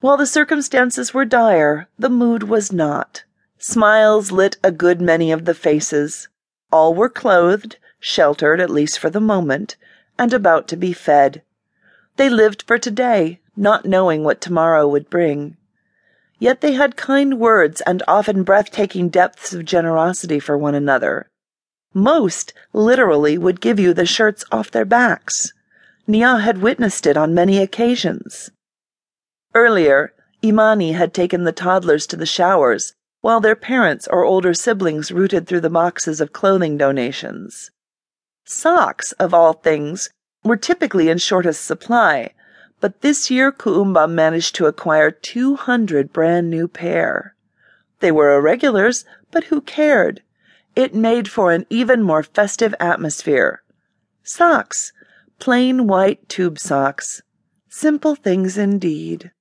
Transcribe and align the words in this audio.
While 0.00 0.18
the 0.18 0.26
circumstances 0.26 1.14
were 1.14 1.24
dire, 1.24 1.88
the 1.98 2.10
mood 2.10 2.42
was 2.42 2.70
not. 2.70 3.24
Smiles 3.58 4.30
lit 4.30 4.58
a 4.62 4.70
good 4.70 5.00
many 5.00 5.32
of 5.32 5.46
the 5.46 5.54
faces. 5.54 6.28
All 6.70 6.94
were 6.94 7.08
clothed, 7.08 7.78
sheltered 7.98 8.60
at 8.60 8.68
least 8.68 8.98
for 8.98 9.08
the 9.08 9.20
moment, 9.20 9.76
and 10.18 10.34
about 10.34 10.68
to 10.68 10.76
be 10.76 10.92
fed. 10.92 11.42
They 12.16 12.28
lived 12.28 12.62
for 12.66 12.78
today, 12.78 13.40
not 13.56 13.86
knowing 13.86 14.22
what 14.22 14.40
tomorrow 14.40 14.86
would 14.86 15.08
bring. 15.08 15.56
Yet 16.38 16.60
they 16.60 16.72
had 16.72 16.96
kind 16.96 17.38
words 17.40 17.80
and 17.82 18.02
often 18.06 18.42
breathtaking 18.42 19.08
depths 19.08 19.54
of 19.54 19.64
generosity 19.64 20.38
for 20.38 20.58
one 20.58 20.74
another. 20.74 21.30
Most 21.94 22.52
literally 22.74 23.38
would 23.38 23.62
give 23.62 23.80
you 23.80 23.94
the 23.94 24.04
shirts 24.04 24.44
off 24.52 24.70
their 24.70 24.84
backs. 24.84 25.54
Nia 26.06 26.36
had 26.36 26.58
witnessed 26.58 27.06
it 27.06 27.16
on 27.16 27.34
many 27.34 27.58
occasions. 27.58 28.50
Earlier, 29.56 30.12
Imani 30.44 30.92
had 30.92 31.14
taken 31.14 31.44
the 31.44 31.50
toddlers 31.50 32.06
to 32.08 32.16
the 32.16 32.26
showers, 32.26 32.92
while 33.22 33.40
their 33.40 33.56
parents 33.56 34.06
or 34.06 34.22
older 34.22 34.52
siblings 34.52 35.10
rooted 35.10 35.46
through 35.46 35.62
the 35.62 35.70
boxes 35.70 36.20
of 36.20 36.34
clothing 36.34 36.76
donations. 36.76 37.70
Socks, 38.44 39.12
of 39.12 39.32
all 39.32 39.54
things, 39.54 40.10
were 40.44 40.58
typically 40.58 41.08
in 41.08 41.16
shortest 41.16 41.64
supply, 41.64 42.34
but 42.82 43.00
this 43.00 43.30
year 43.30 43.50
Kuumba 43.50 44.06
managed 44.06 44.54
to 44.56 44.66
acquire 44.66 45.10
200 45.10 46.12
brand 46.12 46.50
new 46.50 46.68
pair. 46.68 47.34
They 48.00 48.12
were 48.12 48.36
irregulars, 48.36 49.06
but 49.30 49.44
who 49.44 49.62
cared? 49.62 50.22
It 50.74 50.94
made 50.94 51.30
for 51.30 51.52
an 51.52 51.64
even 51.70 52.02
more 52.02 52.22
festive 52.22 52.74
atmosphere. 52.78 53.62
Socks, 54.22 54.92
plain 55.38 55.86
white 55.86 56.28
tube 56.28 56.58
socks. 56.58 57.22
Simple 57.70 58.16
things 58.16 58.58
indeed. 58.58 59.32